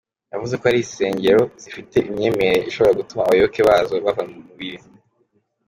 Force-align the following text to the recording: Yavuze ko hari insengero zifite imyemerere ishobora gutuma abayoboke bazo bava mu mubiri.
Yavuze 0.33 0.53
ko 0.59 0.63
hari 0.67 0.79
insengero 0.83 1.41
zifite 1.63 1.97
imyemerere 2.09 2.59
ishobora 2.69 2.97
gutuma 2.99 3.21
abayoboke 3.23 3.61
bazo 3.69 3.95
bava 4.05 4.21
mu 4.29 4.37
mubiri. 4.45 4.79